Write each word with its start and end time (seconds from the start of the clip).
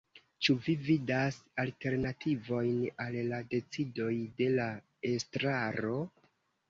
Ĉu 0.45 0.53
vi 0.67 0.73
vidas 0.85 1.35
alternativojn 1.63 2.81
al 3.05 3.17
la 3.33 3.43
decidoj 3.55 4.11
de 4.41 4.49
la 4.59 4.67
estraro? 5.15 5.97